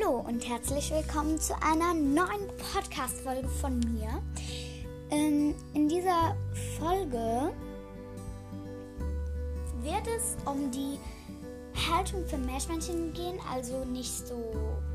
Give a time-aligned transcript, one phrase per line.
[0.00, 4.22] Hallo und herzlich willkommen zu einer neuen Podcast-Folge von mir.
[5.10, 6.36] Ähm, in dieser
[6.78, 7.52] Folge
[9.82, 10.98] wird es um die
[11.88, 14.34] Haltung für Meerschweinchen gehen, also nicht so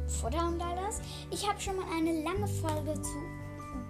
[0.07, 1.01] Futter und all das.
[1.31, 3.15] Ich habe schon mal eine lange Folge zu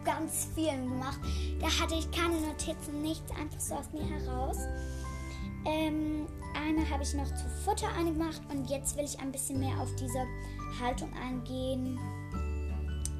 [0.03, 1.19] ganz vielen gemacht.
[1.59, 4.57] Da hatte ich keine Notizen, nichts, einfach so aus mir heraus.
[5.65, 9.79] Ähm, eine habe ich noch zu Futter angemacht und jetzt will ich ein bisschen mehr
[9.79, 10.25] auf diese
[10.79, 11.99] Haltung eingehen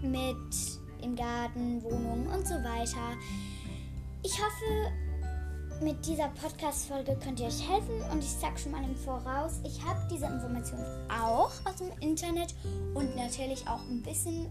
[0.02, 3.18] mit im Garten, Wohnung und so weiter.
[4.24, 4.92] Ich hoffe,
[5.84, 9.84] mit dieser Podcast-Folge könnt ihr euch helfen und ich sage schon mal im Voraus, ich
[9.84, 12.54] habe diese Informationen auch aus dem Internet
[12.94, 14.48] und natürlich auch ein bisschen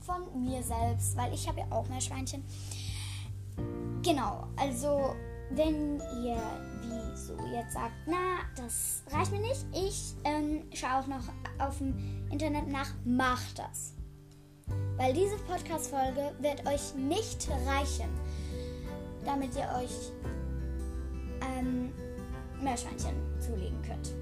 [0.00, 2.44] von mir selbst, weil ich habe ja auch mehr Schweinchen.
[4.02, 5.14] Genau, also
[5.50, 6.36] wenn ihr
[6.82, 11.24] wie so jetzt sagt, na, das reicht mir nicht, ich ähm, schaue auch noch
[11.58, 11.94] auf dem
[12.30, 13.94] Internet nach, macht das.
[14.96, 18.08] Weil diese Podcast-Folge wird euch nicht reichen,
[19.24, 20.12] damit ihr euch
[21.40, 21.92] ähm,
[22.60, 24.12] Meerschweinchen zulegen könnt.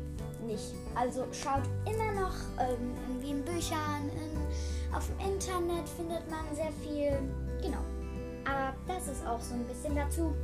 [0.47, 0.75] Nicht.
[0.95, 6.73] Also schaut immer noch ähm, irgendwie in Büchern, in, auf dem Internet findet man sehr
[6.83, 7.13] viel.
[7.63, 7.79] Genau.
[8.45, 10.35] Aber das ist auch so ein bisschen dazu.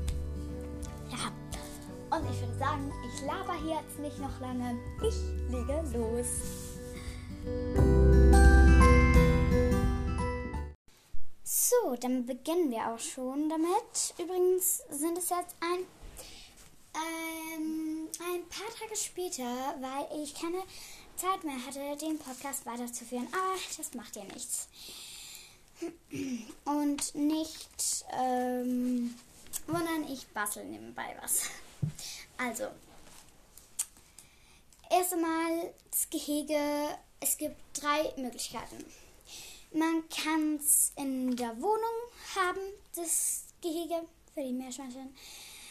[2.18, 4.76] Und ich würde sagen, ich laber hier jetzt nicht noch lange.
[5.06, 5.14] Ich
[5.52, 6.26] lege los.
[11.44, 14.14] So, dann beginnen wir auch schon damit.
[14.18, 15.86] Übrigens sind es jetzt ein,
[16.96, 19.44] ähm, ein paar Tage später,
[19.78, 20.62] weil ich keine
[21.14, 23.28] Zeit mehr hatte, den Podcast weiterzuführen.
[23.30, 24.68] Aber das macht ja nichts.
[26.64, 29.14] Und nicht ähm,
[29.68, 31.44] wundern, ich bastel nebenbei was.
[32.36, 32.68] Also,
[34.90, 36.58] erst einmal das Gehege.
[37.20, 38.84] Es gibt drei Möglichkeiten.
[39.72, 42.60] Man kann es in der Wohnung haben,
[42.94, 45.14] das Gehege für die Meerschweinchen.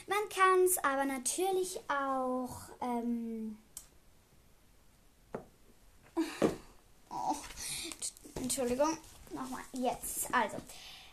[0.07, 2.59] Man kann es aber natürlich auch.
[2.81, 3.57] Ähm
[7.09, 7.35] oh,
[8.35, 8.97] Entschuldigung,
[9.33, 9.63] nochmal.
[9.73, 10.33] Jetzt.
[10.33, 10.57] Also,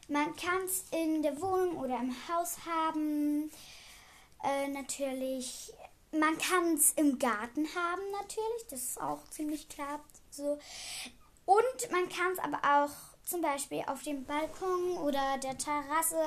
[0.09, 3.51] man kann es in der Wohnung oder im Haus haben.
[4.45, 5.73] Äh, natürlich.
[6.13, 8.67] Man kann es im Garten haben, natürlich.
[8.71, 10.01] Das ist auch ziemlich klar.
[10.31, 10.59] So.
[11.47, 12.91] Und man kann es aber auch
[13.25, 16.23] zum Beispiel auf dem Balkon oder der Terrasse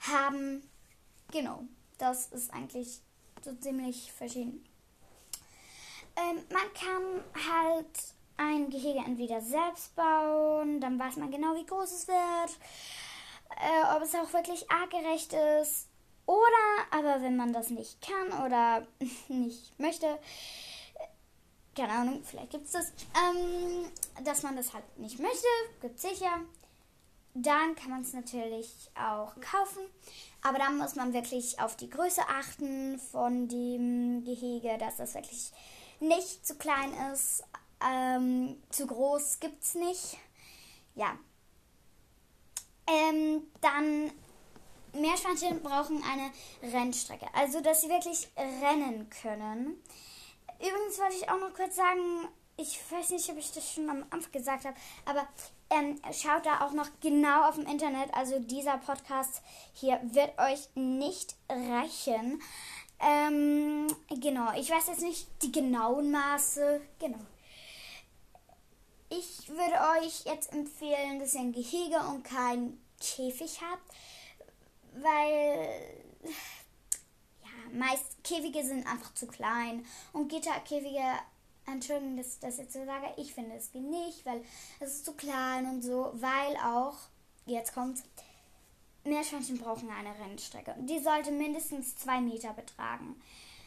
[0.00, 0.68] haben.
[1.30, 1.64] Genau,
[1.98, 3.00] das ist eigentlich
[3.42, 4.64] so ziemlich verschieden.
[6.16, 11.90] Ähm, man kann halt ein Gehege entweder selbst bauen, dann weiß man genau, wie groß
[11.90, 12.58] es wird,
[13.50, 15.88] äh, ob es auch wirklich artgerecht ist.
[16.26, 18.86] Oder aber wenn man das nicht kann oder
[19.28, 20.18] nicht möchte,
[21.74, 23.86] keine Ahnung, vielleicht gibt es das, ähm,
[24.24, 25.46] dass man das halt nicht möchte,
[25.80, 26.40] gibt sicher.
[27.34, 29.82] Dann kann man es natürlich auch kaufen.
[30.42, 35.50] Aber dann muss man wirklich auf die Größe achten von dem Gehege, dass das wirklich
[35.98, 37.42] nicht zu klein ist.
[37.84, 40.16] Ähm, zu groß gibt es nicht.
[40.94, 41.18] Ja.
[42.86, 44.12] Ähm, dann
[44.94, 47.26] Meerschweinchen brauchen eine Rennstrecke.
[47.34, 49.82] Also, dass sie wirklich rennen können.
[50.58, 54.04] Übrigens wollte ich auch noch kurz sagen, ich weiß nicht, ob ich das schon am
[54.10, 55.26] Anfang gesagt habe, aber
[55.70, 58.14] ähm, schaut da auch noch genau auf dem Internet.
[58.14, 62.40] Also dieser Podcast hier wird euch nicht reichen.
[63.00, 66.80] Ähm, genau, ich weiß jetzt nicht die genauen Maße.
[67.00, 67.18] Genau.
[69.10, 73.92] Ich würde euch jetzt empfehlen, dass ihr ein Gehege und kein Käfig habt,
[75.00, 76.04] weil
[77.72, 81.02] meist Käfige sind einfach zu klein und Gitterkäfige,
[81.66, 84.44] Entschuldigung, dass ich das jetzt so sage, ich finde es nicht, weil
[84.80, 86.96] es ist zu klein und so, weil auch,
[87.46, 88.02] jetzt kommt,
[89.04, 90.74] Meerschweinchen brauchen eine Rennstrecke.
[90.78, 93.20] Die sollte mindestens zwei Meter betragen.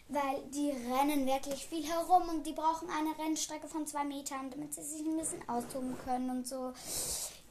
[0.09, 4.73] Weil die rennen wirklich viel herum und die brauchen eine Rennstrecke von zwei Metern, damit
[4.73, 6.73] sie sich ein bisschen austoben können und so.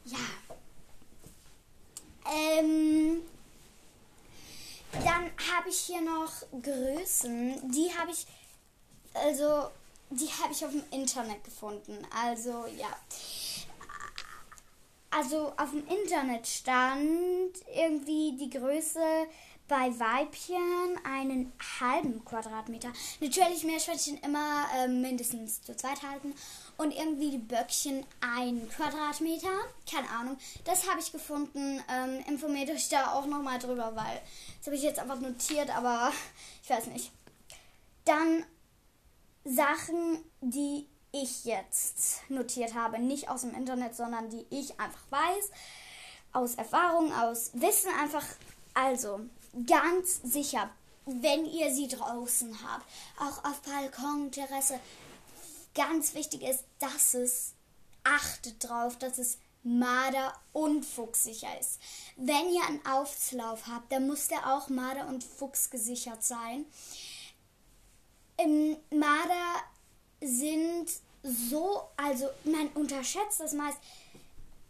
[0.06, 0.18] Ja.
[2.32, 3.22] Ähm,
[5.04, 6.32] dann habe ich hier noch
[6.62, 7.70] Größen.
[7.70, 8.26] Die habe ich,
[9.14, 9.70] also,
[10.10, 11.98] die habe ich auf dem Internet gefunden.
[12.10, 12.88] Also, ja.
[15.10, 19.26] Also, auf dem Internet stand irgendwie die Größe
[19.68, 22.92] bei Weibchen einen halben Quadratmeter.
[23.20, 26.34] Natürlich Meerschweinchen immer äh, mindestens zu zweit halten.
[26.76, 29.48] Und irgendwie die Böckchen ein Quadratmeter.
[29.90, 30.36] Keine Ahnung.
[30.64, 31.82] Das habe ich gefunden.
[31.90, 34.20] Ähm, informiert euch da auch nochmal drüber, weil
[34.58, 36.12] das habe ich jetzt einfach notiert, aber
[36.62, 37.10] ich weiß nicht.
[38.04, 38.44] Dann
[39.44, 42.98] Sachen, die ich jetzt notiert habe.
[42.98, 45.50] Nicht aus dem Internet, sondern die ich einfach weiß.
[46.32, 48.24] Aus Erfahrung, aus Wissen einfach.
[48.74, 49.20] Also,
[49.66, 50.70] ganz sicher,
[51.06, 52.84] wenn ihr sie draußen habt,
[53.18, 54.80] auch auf Balkon, Terrasse,
[55.74, 57.54] ganz wichtig ist, dass es
[58.04, 61.80] achtet drauf, dass es Marder und Fuchs sicher ist.
[62.16, 66.66] Wenn ihr einen Auflauf habt, dann muss der auch Marder und Fuchs gesichert sein.
[68.36, 69.62] Im Marder
[70.20, 70.88] sind
[71.22, 73.78] so, also man unterschätzt das meist,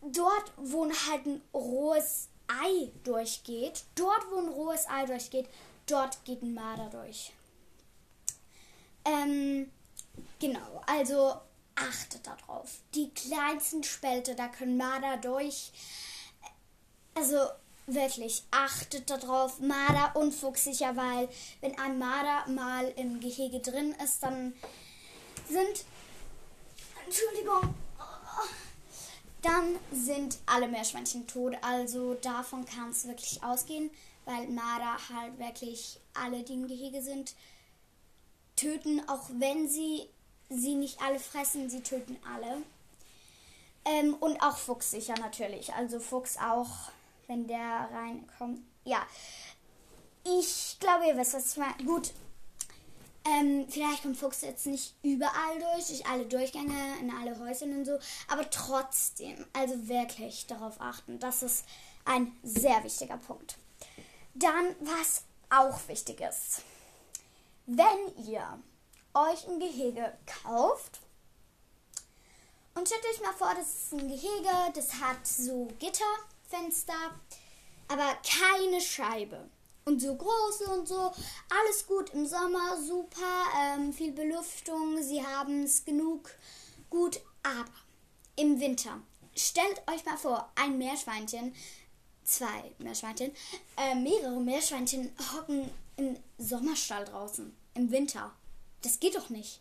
[0.00, 5.48] dort, wo halt ein rohes Ei durchgeht, dort, wo ein rohes Ei durchgeht,
[5.86, 7.32] dort geht ein Marder durch.
[9.04, 9.70] Ähm,
[10.38, 11.36] genau, also
[11.74, 12.78] achtet darauf.
[12.94, 15.72] Die kleinsten Spälte, da können Marder durch.
[17.14, 17.36] Also
[17.86, 19.60] wirklich, achtet darauf.
[19.60, 21.28] Marder und Fuchs sicher, weil
[21.60, 24.54] wenn ein Marder mal im Gehege drin ist, dann
[25.48, 25.84] sind.
[27.04, 27.74] Entschuldigung.
[29.46, 31.54] Dann sind alle Meerschweinchen tot.
[31.62, 33.90] Also davon kann es wirklich ausgehen,
[34.24, 37.34] weil Marder halt wirklich alle, die im Gehege sind,
[38.56, 40.08] töten, auch wenn sie
[40.48, 42.62] sie nicht alle fressen, sie töten alle.
[43.84, 45.72] Ähm, und auch Fuchs sicher natürlich.
[45.74, 46.90] Also Fuchs auch,
[47.28, 48.60] wenn der reinkommt.
[48.84, 49.06] Ja.
[50.24, 51.84] Ich glaube, ihr wisst, was ich meine.
[51.84, 52.12] Gut.
[53.26, 57.84] Ähm, vielleicht kommt Fuchs jetzt nicht überall durch, durch alle Durchgänge, in alle Häuschen und
[57.84, 57.98] so.
[58.28, 61.18] Aber trotzdem, also wirklich darauf achten.
[61.18, 61.64] Das ist
[62.04, 63.56] ein sehr wichtiger Punkt.
[64.34, 66.62] Dann, was auch wichtig ist.
[67.66, 68.60] Wenn ihr
[69.16, 70.12] euch ein Gehege
[70.44, 71.00] kauft.
[72.74, 76.92] Und stellt euch mal vor, das ist ein Gehege, das hat so Gitterfenster,
[77.88, 79.48] aber keine Scheibe.
[79.88, 81.12] Und so große und so.
[81.48, 86.28] Alles gut im Sommer, super, ähm, viel Belüftung, sie haben es genug
[86.90, 87.20] gut.
[87.44, 87.70] Aber
[88.34, 89.00] im Winter,
[89.36, 91.54] stellt euch mal vor, ein Meerschweinchen,
[92.24, 93.30] zwei Meerschweinchen,
[93.76, 98.32] äh, mehrere Meerschweinchen hocken im Sommerstall draußen, im Winter.
[98.82, 99.60] Das geht doch nicht.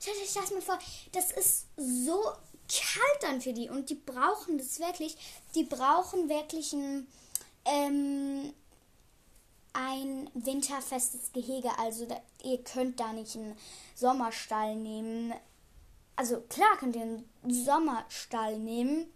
[0.00, 0.78] Stellt euch das mal vor,
[1.10, 2.22] das ist so
[2.68, 5.16] kalt dann für die und die brauchen das wirklich.
[5.56, 7.08] Die brauchen wirklich ein,
[7.64, 8.54] ähm,
[9.74, 11.78] ein winterfestes Gehege.
[11.78, 13.56] Also da, ihr könnt da nicht einen
[13.94, 15.34] Sommerstall nehmen.
[16.16, 19.12] Also klar könnt ihr einen Sommerstall nehmen.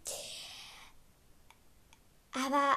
[2.32, 2.76] Aber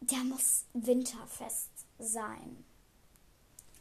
[0.00, 2.64] der muss winterfest sein.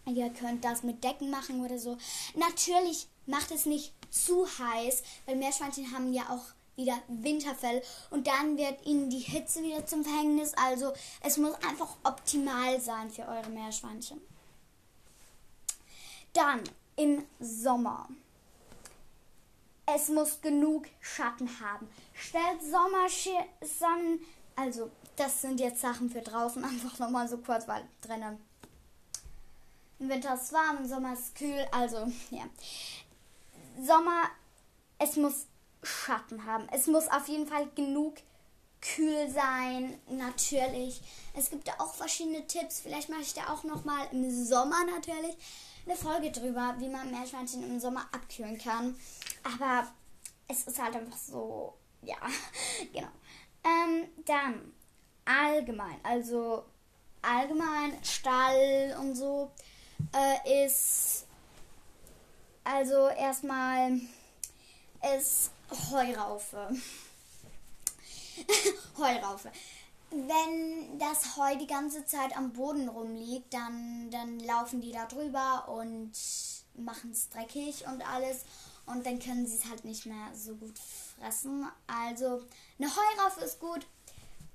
[0.05, 1.97] Ihr könnt das mit Decken machen oder so.
[2.35, 8.57] Natürlich macht es nicht zu heiß, weil Meerschweinchen haben ja auch wieder Winterfell und dann
[8.57, 10.53] wird ihnen die Hitze wieder zum Verhängnis.
[10.53, 14.21] Also es muss einfach optimal sein für eure Meerschweinchen.
[16.33, 16.61] Dann
[16.95, 18.07] im Sommer.
[19.85, 21.89] Es muss genug Schatten haben.
[22.13, 24.19] Stellt Sommersonnen,
[24.55, 28.37] also das sind jetzt Sachen für draußen, einfach nochmal so kurz, weil drinnen
[29.99, 31.67] im Winter ist es warm, im Sommer ist es kühl.
[31.71, 32.43] Also, ja.
[33.81, 34.23] Sommer,
[34.99, 35.47] es muss
[35.87, 36.67] Schatten haben.
[36.71, 38.15] Es muss auf jeden Fall genug
[38.81, 41.01] kühl sein, natürlich.
[41.35, 42.79] Es gibt da auch verschiedene Tipps.
[42.79, 45.35] Vielleicht mache ich da auch noch mal im Sommer natürlich
[45.85, 48.95] eine Folge drüber, wie man Meerschweinchen im Sommer abkühlen kann.
[49.43, 49.87] Aber
[50.47, 52.17] es ist halt einfach so, ja,
[52.93, 53.09] genau.
[53.63, 54.73] Ähm, dann
[55.25, 56.63] allgemein, also
[57.21, 59.51] allgemein Stall und so
[60.13, 61.25] äh, ist
[62.63, 63.99] also erstmal
[65.17, 65.51] ist
[65.91, 66.69] Heuraufe.
[68.97, 69.51] Heuraufe.
[70.09, 75.67] Wenn das Heu die ganze Zeit am Boden rumliegt, dann, dann laufen die da drüber
[75.67, 76.11] und
[76.75, 78.45] machen es dreckig und alles.
[78.85, 81.67] Und dann können sie es halt nicht mehr so gut fressen.
[81.87, 82.43] Also
[82.79, 83.85] eine Heuraufe ist gut.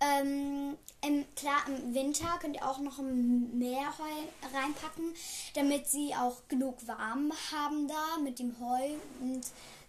[0.00, 0.76] Ähm,
[1.06, 5.14] im, klar, im Winter könnt ihr auch noch mehr Heu reinpacken,
[5.54, 9.42] damit sie auch genug warm haben da mit dem Heu und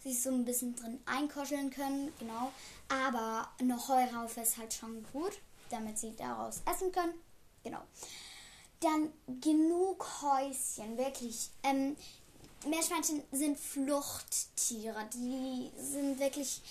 [0.03, 2.13] sich so ein bisschen drin einkoscheln können.
[2.19, 2.51] Genau.
[2.89, 5.33] Aber eine Heuraufe ist halt schon gut,
[5.69, 7.13] damit sie daraus essen können.
[7.63, 7.81] Genau.
[8.81, 11.49] Dann genug Häuschen, wirklich.
[11.63, 11.95] Ähm,
[12.67, 15.07] Meerschweinchen sind Fluchttiere.
[15.13, 16.61] Die sind wirklich.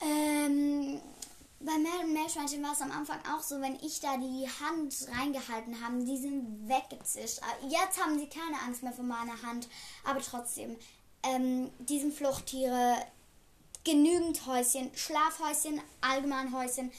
[0.00, 1.00] Ähm,
[1.60, 1.72] bei
[2.06, 6.18] Meerschweinchen war es am Anfang auch so, wenn ich da die Hand reingehalten habe, die
[6.18, 7.38] sind weggezischt.
[7.38, 9.68] Äh, jetzt haben sie keine Angst mehr vor meiner Hand,
[10.02, 10.76] aber trotzdem,
[11.22, 12.96] ähm, die sind Fluchttiere,
[13.84, 16.92] genügend Häuschen, Schlafhäuschen, Allgemeinhäuschen.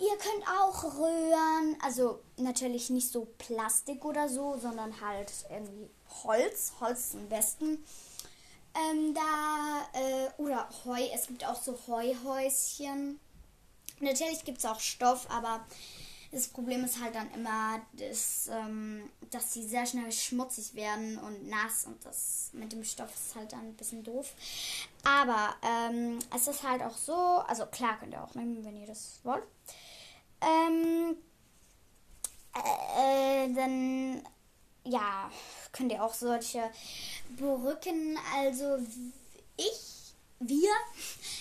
[0.00, 5.88] Ihr könnt auch röhren, also natürlich nicht so Plastik oder so, sondern halt irgendwie
[6.24, 6.72] Holz.
[6.80, 7.84] Holz am besten.
[8.74, 13.20] Ähm, da, äh, oder Heu, es gibt auch so Heuhäuschen.
[14.00, 15.64] Natürlich gibt es auch Stoff, aber
[16.34, 21.48] das Problem ist halt dann immer, dass, ähm, dass sie sehr schnell schmutzig werden und
[21.48, 24.34] nass und das mit dem Stoff ist halt dann ein bisschen doof.
[25.04, 28.86] Aber ähm, es ist halt auch so, also klar könnt ihr auch nehmen, wenn ihr
[28.86, 29.44] das wollt.
[30.40, 31.16] Ähm,
[32.52, 34.22] äh, dann,
[34.84, 35.30] ja,
[35.70, 36.68] könnt ihr auch solche
[37.36, 38.78] Brücken, also
[39.56, 40.70] ich, wir,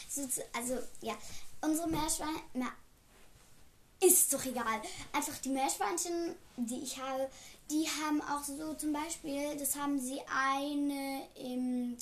[0.54, 1.16] also ja,
[1.62, 2.40] unsere Meerschweine,
[4.06, 4.82] ist doch egal.
[5.12, 7.30] Einfach die Meerschweinchen, die ich habe,
[7.70, 11.98] die haben auch so zum Beispiel, das haben sie eine im.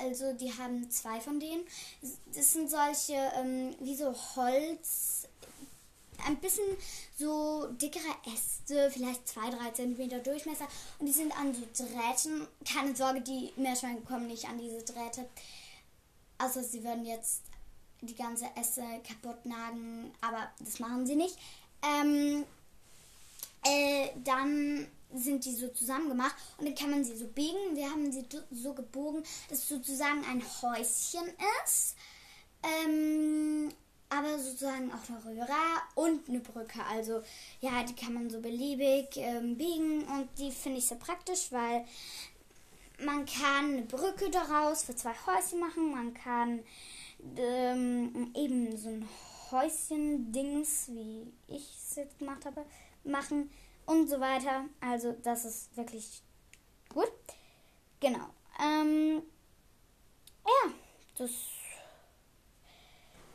[0.00, 1.64] Also die haben zwei von denen.
[2.34, 5.28] Das sind solche ähm, wie so Holz,
[6.26, 6.64] ein bisschen
[7.16, 10.66] so dickere Äste, vielleicht zwei, drei Zentimeter Durchmesser.
[10.98, 12.48] Und die sind an so Drähten.
[12.64, 15.28] Keine Sorge, die Meerschweine kommen nicht an diese Drähte.
[16.38, 17.42] Außer sie würden jetzt
[18.06, 21.38] die ganze Esse kaputt nagen, aber das machen sie nicht.
[21.82, 22.44] Ähm,
[23.64, 27.76] äh, dann sind die so zusammen gemacht und dann kann man sie so biegen.
[27.76, 31.28] Wir haben sie so gebogen, dass sozusagen ein Häuschen
[31.64, 31.96] ist.
[32.62, 33.70] Ähm,
[34.10, 35.56] aber sozusagen auch eine Röhre
[35.94, 36.84] und eine Brücke.
[36.90, 37.22] Also
[37.60, 41.84] ja, die kann man so beliebig ähm, biegen und die finde ich sehr praktisch, weil
[43.04, 45.90] man kann eine Brücke daraus für zwei Häuschen machen.
[45.90, 46.60] Man kann
[47.36, 49.08] ähm, eben so ein
[49.50, 52.64] Häuschen-Dings, wie ich es jetzt gemacht habe,
[53.04, 53.50] machen
[53.86, 54.64] und so weiter.
[54.80, 56.22] Also das ist wirklich
[56.88, 57.10] gut.
[58.00, 58.26] Genau.
[58.60, 59.22] Ähm,
[60.44, 60.72] ja,
[61.16, 61.30] das.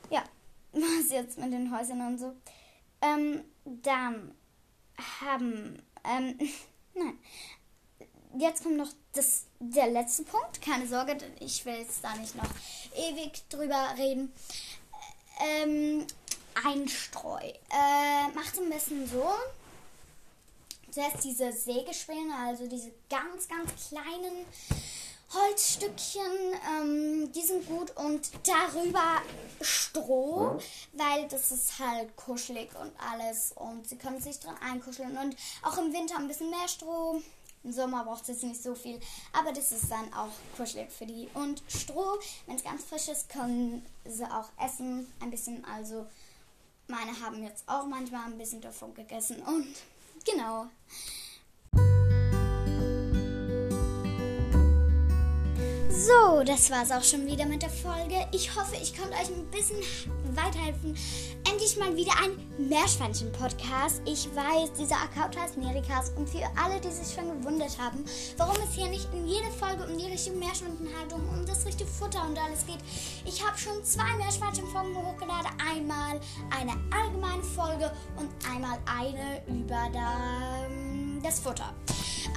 [0.09, 0.23] Ja,
[0.71, 2.35] was jetzt mit den Häusern und so.
[3.01, 4.33] Ähm, dann
[5.21, 5.81] haben.
[6.03, 6.37] Ähm,
[6.93, 7.17] nein
[8.39, 10.61] jetzt kommt noch das, der letzte Punkt.
[10.61, 12.49] Keine Sorge, ich will jetzt da nicht noch
[12.95, 14.31] ewig drüber reden.
[15.39, 16.05] Ähm,
[16.65, 17.39] Einstreu.
[17.39, 19.25] Äh, macht am besten so.
[20.91, 24.45] Zuerst diese Sägespäne, also diese ganz, ganz kleinen
[25.31, 26.23] Holzstückchen,
[26.81, 29.21] ähm, die sind gut und darüber
[29.61, 30.59] Stroh,
[30.93, 35.77] weil das ist halt kuschelig und alles und sie können sich dran einkuscheln und auch
[35.77, 37.21] im Winter ein bisschen mehr Stroh.
[37.63, 38.99] Im Sommer braucht es nicht so viel,
[39.33, 41.27] aber das ist dann auch kuschelig für die.
[41.33, 45.11] Und Stroh, wenn es ganz frisch ist, können sie auch essen.
[45.19, 46.05] Ein bisschen, also
[46.87, 49.41] meine haben jetzt auch manchmal ein bisschen davon gegessen.
[49.43, 49.75] Und
[50.25, 50.67] genau.
[55.99, 58.25] So, das war's auch schon wieder mit der Folge.
[58.31, 59.75] Ich hoffe, ich konnte euch ein bisschen
[60.33, 60.95] weiterhelfen.
[61.45, 64.01] Endlich mal wieder ein Meerschweinchen-Podcast.
[64.05, 68.05] Ich weiß, dieser Account heißt Nerikas und für alle, die sich schon gewundert haben,
[68.37, 72.25] warum es hier nicht in jede Folge um die richtige Meerschweinchenhaltung, um das richtige Futter
[72.25, 72.79] und alles geht.
[73.25, 75.51] Ich habe schon zwei Meerschweinchen-Folgen hochgeladen.
[75.69, 76.21] Einmal
[76.57, 79.89] eine allgemeine Folge und einmal eine über
[81.21, 81.73] das Futter.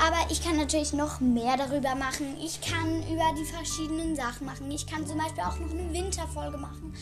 [0.01, 2.37] Aber ich kann natürlich noch mehr darüber machen.
[2.41, 4.71] Ich kann über die verschiedenen Sachen machen.
[4.71, 6.95] Ich kann zum Beispiel auch noch eine Winterfolge machen,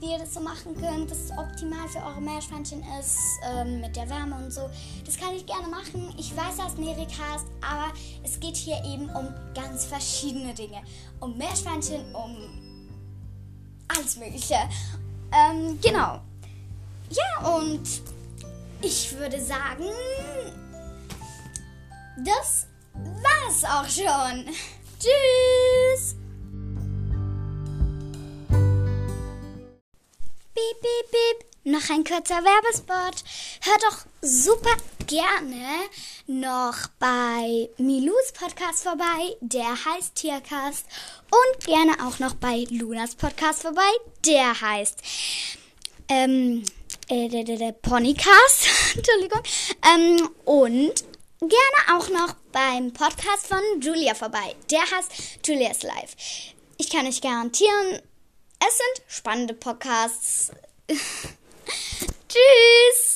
[0.00, 3.18] wie ihr das so machen könnt, was optimal für eure Meerschweinchen ist,
[3.50, 4.68] ähm, mit der Wärme und so.
[5.04, 6.14] Das kann ich gerne machen.
[6.18, 10.82] Ich weiß, dass Nericast, aber es geht hier eben um ganz verschiedene Dinge.
[11.20, 12.36] Um Meerschweinchen, um
[13.88, 14.56] alles Mögliche.
[15.32, 16.20] Ähm, genau.
[17.10, 17.82] Ja, und
[18.82, 19.84] ich würde sagen,
[22.24, 24.46] das war's auch schon.
[24.98, 26.16] Tschüss.
[30.54, 31.46] Piep, piep, piep.
[31.64, 33.24] Noch ein kurzer Werbespot.
[33.62, 35.88] Hört doch super gerne
[36.26, 40.86] noch bei Milus Podcast vorbei, der heißt Tiercast.
[41.30, 43.90] Und gerne auch noch bei Lunas Podcast vorbei,
[44.24, 45.02] der heißt
[46.08, 46.64] ähm,
[47.08, 48.68] äh, der, der, der Ponycast.
[48.94, 49.42] Entschuldigung.
[49.84, 51.04] Ähm, und
[51.40, 54.54] gerne auch noch beim Podcast von Julia vorbei.
[54.70, 56.16] Der heißt Julia's Life.
[56.78, 58.00] Ich kann euch garantieren,
[58.58, 60.50] es sind spannende Podcasts.
[62.28, 63.15] Tschüss!